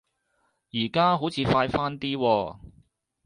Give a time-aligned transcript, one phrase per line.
[0.71, 2.57] 而家好似快返啲喎